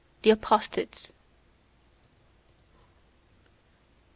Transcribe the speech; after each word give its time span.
THE 0.23 0.31
APOSTATES. 0.31 1.13
1. 2.73 2.85